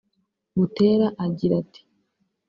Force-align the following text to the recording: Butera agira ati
Butera 0.57 1.07
agira 1.25 1.45
ati 1.61 1.81